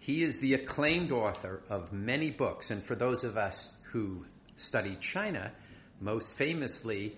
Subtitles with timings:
[0.00, 4.26] He is the acclaimed author of many books, and for those of us who
[4.62, 5.52] study China,
[6.00, 7.16] most famously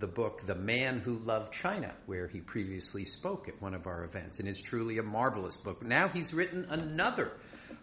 [0.00, 4.04] the book The Man Who Loved China, where he previously spoke at one of our
[4.04, 5.82] events, and is truly a marvelous book.
[5.82, 7.32] Now he's written another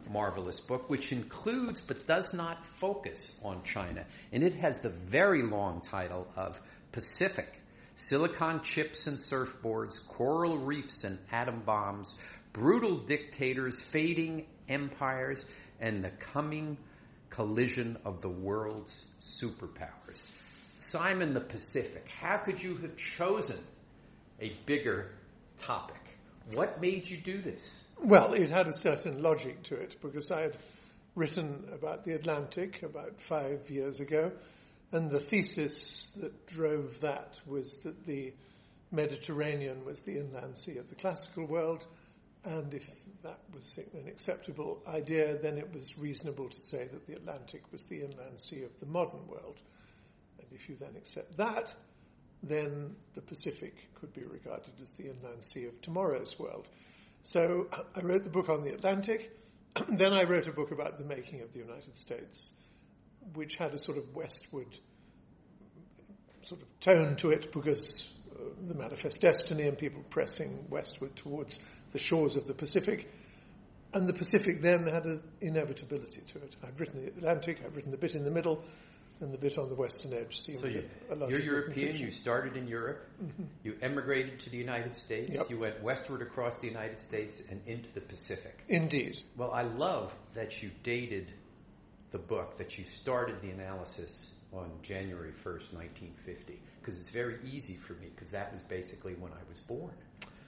[0.09, 5.43] marvelous book, which includes but does not focus on China, and it has the very
[5.43, 6.59] long title of
[6.91, 7.61] Pacific
[7.95, 12.13] Silicon Chips and Surfboards, Coral Reefs and Atom Bombs,
[12.53, 15.43] Brutal Dictators, Fading Empires,
[15.79, 16.77] and the Coming
[17.29, 20.21] Collision of the World's Superpowers.
[20.75, 23.57] Simon the Pacific, how could you have chosen
[24.39, 25.11] a bigger
[25.59, 26.17] topic?
[26.53, 27.61] What made you do this?
[28.01, 30.57] Well, it had a certain logic to it because I had
[31.15, 34.31] written about the Atlantic about five years ago,
[34.91, 38.33] and the thesis that drove that was that the
[38.91, 41.85] Mediterranean was the inland sea of the classical world,
[42.47, 42.89] and if
[43.23, 47.83] that was an acceptable idea, then it was reasonable to say that the Atlantic was
[47.85, 49.59] the inland sea of the modern world.
[50.39, 51.75] And if you then accept that,
[52.41, 56.69] then the Pacific could be regarded as the inland sea of tomorrow's world.
[57.21, 59.29] So I wrote the book on the Atlantic.
[59.89, 62.51] then I wrote a book about the making of the United States,
[63.33, 64.73] which had a sort of westward
[66.45, 68.09] sort of tone to it because
[68.67, 71.59] the manifest destiny and people pressing westward towards
[71.91, 73.11] the shores of the Pacific.
[73.93, 76.55] And the Pacific then had an inevitability to it.
[76.63, 78.63] I've written the Atlantic, I've written the bit in the middle,
[79.21, 82.11] and the bit on the western edge seemed so you, a, a You're European, you
[82.11, 83.43] started in Europe, mm-hmm.
[83.63, 85.49] you emigrated to the United States, yep.
[85.49, 88.59] you went westward across the United States and into the Pacific.
[88.67, 89.19] Indeed.
[89.35, 91.31] Well, I love that you dated
[92.11, 97.77] the book, that you started the analysis on January 1st, 1950, because it's very easy
[97.85, 99.93] for me, because that was basically when I was born.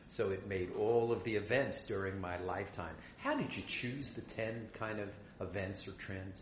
[0.07, 2.95] So it made all of the events during my lifetime.
[3.17, 5.09] How did you choose the 10 kind of
[5.39, 6.37] events or trends?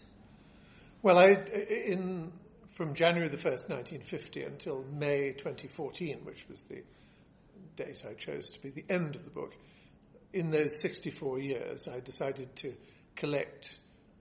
[1.01, 2.31] Well, I, in,
[2.75, 6.84] from January the 1st, 1950 until May 2014, which was the
[7.75, 9.53] date I chose to be the end of the book,
[10.31, 12.73] in those 64 years, I decided to
[13.16, 13.75] collect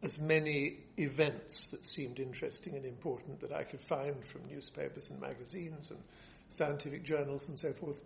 [0.07, 5.21] as many events that seemed interesting and important that I could find from newspapers and
[5.21, 5.99] magazines and
[6.49, 8.01] scientific journals and so forth,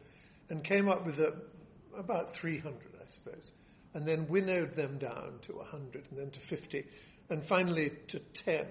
[0.49, 1.34] and came up with a,
[1.94, 3.53] about 300, I suppose,
[3.93, 6.87] and then winnowed them down to 100 and then to 50
[7.28, 8.65] and finally to 10,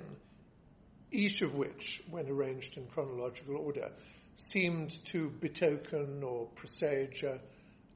[1.12, 3.92] each of which, when arranged in chronological order,
[4.34, 7.40] seemed to betoken or presage a,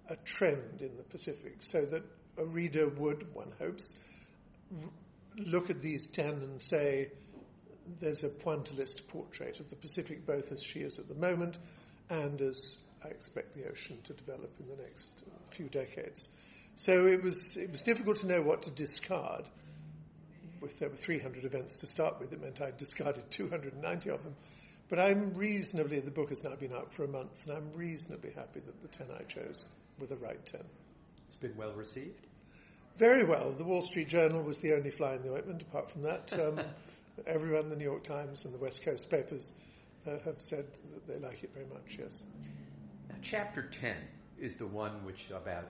[0.10, 2.04] a trend in the Pacific, so that
[2.38, 3.96] a reader would, one hopes,
[5.38, 7.12] look at these 10 and say,
[8.00, 11.58] there's a pointillist portrait of the Pacific, both as she is at the moment
[12.10, 15.12] and as I expect the ocean to develop in the next
[15.52, 16.30] few decades.
[16.76, 19.46] So it was, it was difficult to know what to discard
[20.66, 24.36] if there were 300 events to start with, it meant I discarded 290 of them.
[24.90, 28.32] But I'm reasonably, the book has now been out for a month, and I'm reasonably
[28.32, 29.68] happy that the 10 I chose
[30.00, 30.62] were the right 10.
[31.28, 32.28] It's been well received?
[32.98, 33.52] Very well.
[33.52, 35.62] The Wall Street Journal was the only fly in the ointment.
[35.64, 36.62] Apart from that, um,
[37.26, 39.52] everyone, the New York Times and the West Coast papers,
[40.06, 42.24] uh, have said that they like it very much, yes.
[43.10, 43.96] Now, chapter 10
[44.40, 45.70] is the one which about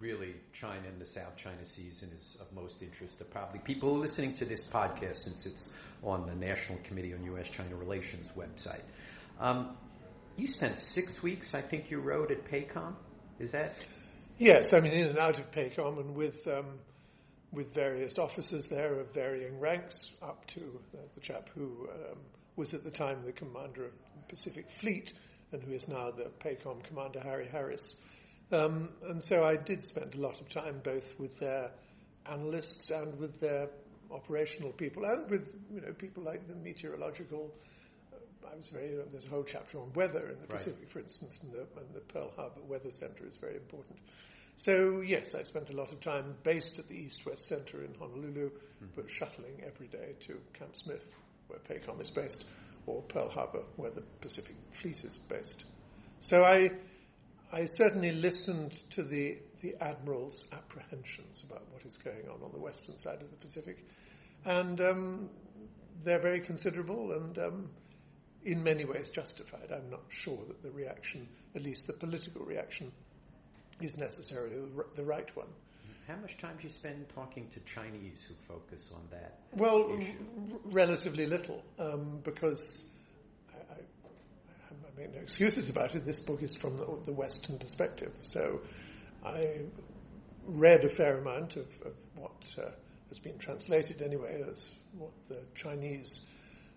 [0.00, 3.96] really China and the South China Seas and is of most interest to probably people
[3.96, 5.72] listening to this podcast since it's
[6.02, 7.46] on the National Committee on U.S.
[7.48, 8.82] China Relations website.
[9.40, 9.76] Um,
[10.36, 12.94] you spent six weeks, I think you wrote at PACOM.
[13.38, 13.76] Is that?
[14.38, 16.80] Yes, I mean in and out of PACOM and with um,
[17.52, 20.60] with various officers there of varying ranks, up to
[20.92, 22.18] uh, the chap who um,
[22.56, 25.12] was at the time the commander of the Pacific Fleet
[25.52, 27.94] and who is now the PACOM commander, Harry Harris.
[28.50, 31.70] Um, and so I did spend a lot of time both with their
[32.26, 33.68] analysts and with their
[34.10, 37.54] operational people and with you know people like the meteorological.
[38.50, 38.96] I was very.
[39.10, 40.50] There's a whole chapter on weather in the right.
[40.50, 43.98] Pacific, for instance, and the, and the Pearl Harbor Weather Center is very important.
[44.56, 48.50] So yes, I spent a lot of time based at the East-West Center in Honolulu,
[48.50, 48.86] mm-hmm.
[48.94, 51.06] but shuttling every day to Camp Smith,
[51.48, 52.44] where PACOM is based,
[52.86, 55.64] or Pearl Harbor, where the Pacific Fleet is based.
[56.20, 56.70] So I
[57.52, 62.58] I certainly listened to the, the Admiral's apprehensions about what is going on on the
[62.58, 63.78] western side of the Pacific
[64.44, 65.30] and um,
[66.04, 67.70] they're very considerable and um,
[68.44, 69.72] in many ways justified.
[69.72, 72.92] I'm not sure that the reaction, at least the political reaction,
[73.80, 74.56] is necessarily
[74.94, 75.48] the right one.
[76.06, 79.38] How much time do you spend talking to Chinese who focus on that?
[79.52, 82.84] Well, r- relatively little, um, because
[83.50, 86.04] I, I, I, make no excuses about it.
[86.04, 88.60] This book is from the, the, Western perspective, so
[89.24, 89.60] I
[90.46, 92.68] read a fair amount of, of what uh,
[93.08, 96.20] has been translated anyway as what the Chinese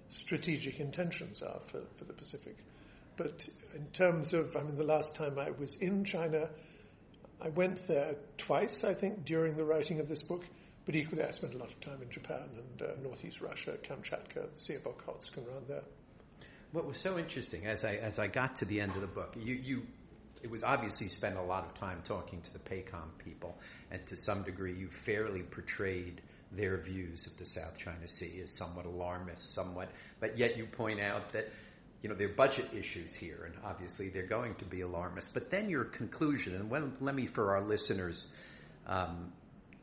[0.09, 2.57] strategic intentions are for, for the Pacific.
[3.17, 6.49] But in terms of, I mean, the last time I was in China,
[7.41, 10.43] I went there twice, I think, during the writing of this book,
[10.85, 14.53] but equally I spent a lot of time in Japan and uh, northeast Russia, Kamchatka,
[14.53, 15.83] the Sea of Okhotsk, and around there.
[16.71, 19.35] What was so interesting as I as I got to the end of the book,
[19.37, 19.81] you you
[20.43, 23.57] it was obviously spent a lot of time talking to the PACOM people,
[23.89, 26.21] and to some degree you fairly portrayed
[26.51, 29.89] their views of the South China Sea as somewhat alarmist, somewhat,
[30.19, 31.49] but yet you point out that
[32.01, 35.33] you know, there are budget issues here, and obviously they're going to be alarmist.
[35.33, 38.27] But then your conclusion, and when, let me, for our listeners,
[38.85, 39.31] um,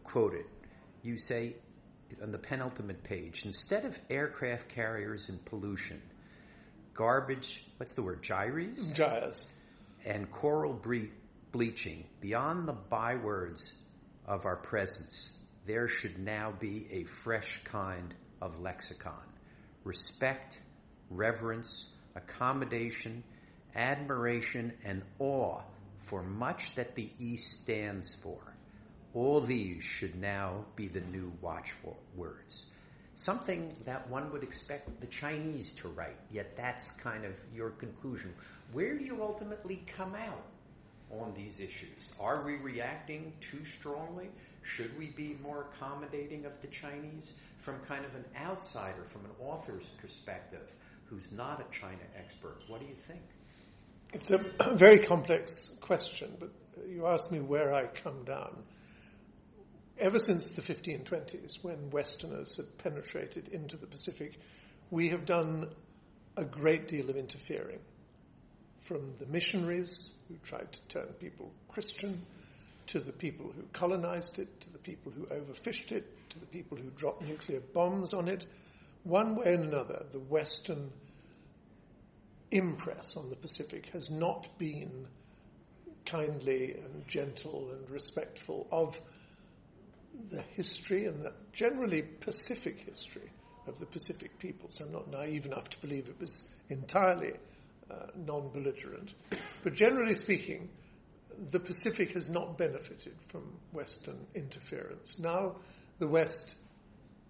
[0.04, 0.46] quote it.
[1.02, 1.56] You say
[2.22, 6.00] on the penultimate page, instead of aircraft carriers and pollution,
[6.94, 8.82] garbage, what's the word, gyres?
[8.94, 9.46] Gyres.
[10.06, 11.10] And coral bre-
[11.50, 13.72] bleaching, beyond the bywords
[14.26, 15.30] of our presence,
[15.66, 19.22] there should now be a fresh kind of lexicon.
[19.84, 20.58] Respect,
[21.10, 23.22] reverence, accommodation,
[23.74, 25.60] admiration, and awe
[26.04, 28.38] for much that the East stands for.
[29.14, 32.66] All these should now be the new watchwords.
[33.16, 38.34] Something that one would expect the Chinese to write, yet that's kind of your conclusion.
[38.72, 40.44] Where do you ultimately come out
[41.10, 42.12] on these issues?
[42.18, 44.30] Are we reacting too strongly?
[44.64, 47.32] Should we be more accommodating of the Chinese
[47.64, 50.68] from kind of an outsider, from an author's perspective?
[51.06, 52.56] who's not a China expert.
[52.68, 53.22] What do you think?
[54.12, 56.50] It's a very complex question, but
[56.88, 58.62] you asked me where I come down.
[59.98, 64.38] Ever since the 1520s, when Westerners had penetrated into the Pacific,
[64.90, 65.70] we have done
[66.36, 67.78] a great deal of interfering.
[68.80, 72.22] From the missionaries who tried to turn people Christian,
[72.88, 76.76] to the people who colonized it, to the people who overfished it, to the people
[76.76, 78.46] who dropped nuclear bombs on it,
[79.04, 80.90] one way and another, the Western
[82.50, 85.06] impress on the Pacific has not been
[86.06, 89.00] kindly and gentle and respectful of
[90.30, 93.30] the history and the generally Pacific history
[93.66, 94.80] of the Pacific peoples.
[94.80, 97.32] I'm not naive enough to believe it was entirely
[97.90, 99.14] uh, non belligerent.
[99.62, 100.68] But generally speaking,
[101.50, 103.42] the Pacific has not benefited from
[103.72, 105.18] Western interference.
[105.18, 105.56] Now,
[105.98, 106.54] the West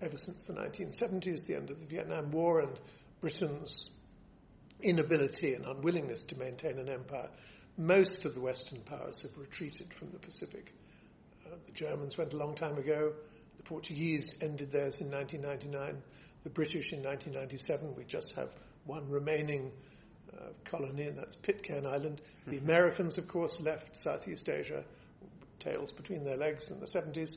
[0.01, 2.79] ever since the 1970s, the end of the Vietnam War, and
[3.21, 3.91] Britain's
[4.83, 7.29] inability and unwillingness to maintain an empire,
[7.79, 10.73] most of the Western powers have retreated from the Pacific.
[11.47, 13.13] Uh, the Germans went a long time ago.
[13.57, 16.03] The Portuguese ended theirs in 1999.
[16.45, 17.95] The British in 1997.
[17.97, 18.51] We just have
[18.85, 19.73] one remaining
[20.39, 22.21] uh, colony, and that's Pitcairn Island.
[22.47, 22.65] The mm-hmm.
[22.65, 24.85] Americans, of course, left Southeast Asia,
[25.59, 27.37] tails between their legs in the 70s.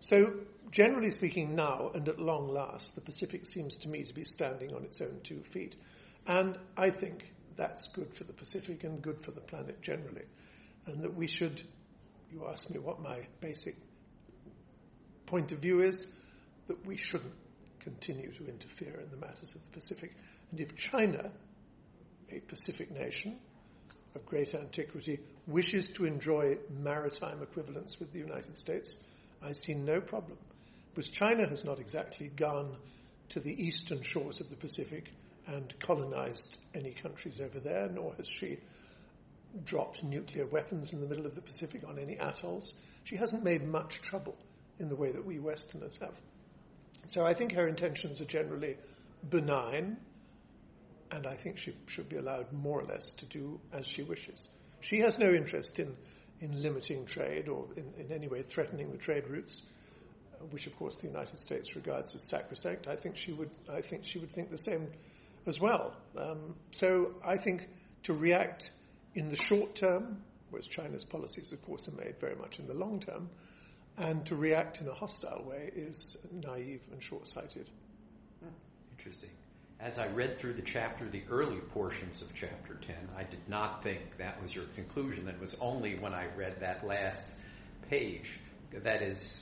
[0.00, 0.32] So,
[0.70, 4.74] generally speaking, now and at long last, the Pacific seems to me to be standing
[4.74, 5.76] on its own two feet.
[6.26, 10.24] And I think that's good for the Pacific and good for the planet generally.
[10.86, 11.60] And that we should,
[12.30, 13.76] you asked me what my basic
[15.26, 16.06] point of view is,
[16.68, 17.34] that we shouldn't
[17.80, 20.12] continue to interfere in the matters of the Pacific.
[20.50, 21.30] And if China,
[22.30, 23.38] a Pacific nation
[24.14, 28.96] of great antiquity, wishes to enjoy maritime equivalence with the United States,
[29.42, 30.38] I see no problem.
[30.94, 32.76] Because China has not exactly gone
[33.30, 35.12] to the eastern shores of the Pacific
[35.46, 38.58] and colonized any countries over there, nor has she
[39.64, 42.74] dropped nuclear weapons in the middle of the Pacific on any atolls.
[43.04, 44.36] She hasn't made much trouble
[44.78, 46.14] in the way that we Westerners have.
[47.08, 48.76] So I think her intentions are generally
[49.28, 49.96] benign,
[51.10, 54.48] and I think she should be allowed more or less to do as she wishes.
[54.80, 55.96] She has no interest in
[56.40, 59.62] in limiting trade or in, in any way threatening the trade routes,
[60.50, 62.86] which of course the United States regards as sacrosanct.
[62.86, 64.88] I think she would, I think she would think the same
[65.46, 65.96] as well.
[66.16, 67.68] Um, so I think
[68.04, 68.70] to react
[69.14, 72.74] in the short term, whereas China's policies, of course, are made very much in the
[72.74, 73.28] long term,
[73.96, 77.68] and to react in a hostile way is naive and short-sighted.
[78.40, 78.50] Hmm,
[78.96, 79.37] interesting
[79.80, 83.82] as I read through the chapter, the early portions of chapter 10, I did not
[83.84, 85.28] think that was your conclusion.
[85.28, 87.22] It was only when I read that last
[87.88, 88.40] page
[88.72, 89.40] that is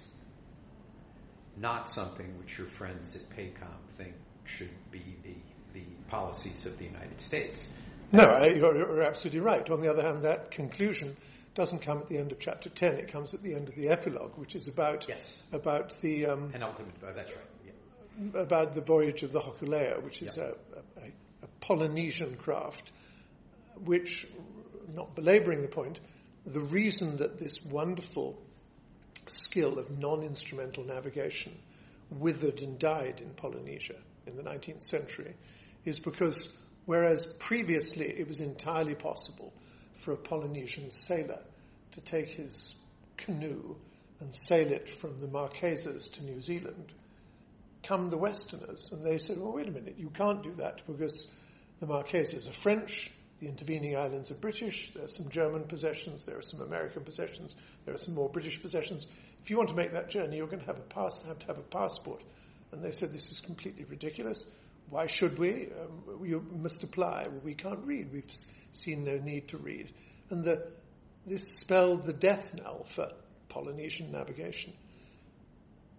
[1.57, 4.15] not something which your friends at PACOM think
[4.45, 5.35] should be the,
[5.73, 7.65] the policies of the United States.
[8.13, 9.69] No, you're, you're absolutely right.
[9.71, 11.17] On the other hand, that conclusion
[11.55, 13.89] doesn't come at the end of chapter 10, it comes at the end of the
[13.89, 15.39] epilogue, which is about, yes.
[15.53, 16.27] about the.
[16.27, 17.56] Um, Penultimate, oh, that's right.
[18.35, 20.45] About the voyage of the Hokulea, which is Yeah.
[20.45, 21.07] a, a,
[21.43, 22.91] a Polynesian craft,
[23.85, 24.27] which,
[24.95, 26.01] not belaboring the point,
[26.47, 28.39] the reason that this wonderful
[29.29, 31.53] skill of non instrumental navigation
[32.11, 33.97] withered and died in Polynesia
[34.27, 35.35] in the 19th century
[35.85, 36.53] is because
[36.85, 39.53] whereas previously it was entirely possible
[39.97, 41.41] for a Polynesian sailor
[41.93, 42.75] to take his
[43.17, 43.75] canoe
[44.21, 46.93] and sail it from the Marquesas to New Zealand,
[47.87, 51.31] come the Westerners and they said, well, wait a minute, you can't do that because
[51.81, 56.39] the Marquesas are French, the intervening islands are British, there are some German possessions, there
[56.39, 59.07] are some American possessions, there are some more British possessions.
[59.43, 61.59] If you want to make that journey, you're going to have, pass, have to have
[61.59, 62.23] a passport.
[62.73, 64.45] And they said, this is completely ridiculous.
[64.91, 65.69] Why should we?
[65.81, 67.27] Um, you must apply.
[67.29, 68.13] Well, we can't read.
[68.13, 68.31] We've
[68.73, 69.93] seen no need to read.
[70.31, 70.67] And the,
[71.27, 73.09] this spelled the death knell for
[73.49, 74.73] Polynesian navigation.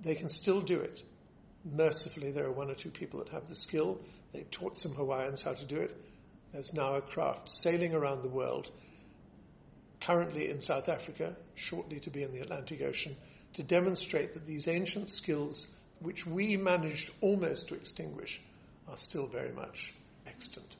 [0.01, 1.01] They can still do it.
[1.73, 3.99] Mercifully, there are one or two people that have the skill.
[4.33, 5.95] They've taught some Hawaiians how to do it.
[6.53, 8.69] There's now a craft sailing around the world,
[10.01, 13.15] currently in South Africa, shortly to be in the Atlantic Ocean,
[13.53, 15.67] to demonstrate that these ancient skills,
[15.99, 18.41] which we managed almost to extinguish,
[18.87, 19.93] are still very much
[20.25, 20.75] extant.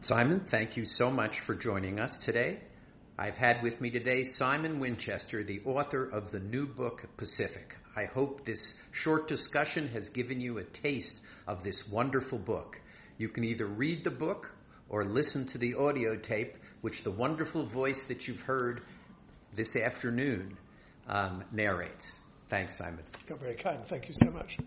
[0.00, 2.58] Simon, thank you so much for joining us today.
[3.16, 7.76] I've had with me today Simon Winchester, the author of the new book Pacific.
[7.96, 12.80] I hope this short discussion has given you a taste of this wonderful book.
[13.18, 14.50] You can either read the book
[14.88, 18.82] or listen to the audio tape, which the wonderful voice that you've heard
[19.54, 20.56] this afternoon
[21.08, 22.10] um, narrates.
[22.48, 23.04] Thanks, Simon.
[23.28, 23.86] You're very kind.
[23.86, 24.58] Thank you so much.